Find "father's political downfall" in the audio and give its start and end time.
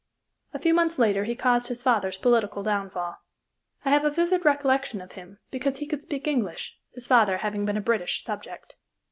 1.83-3.17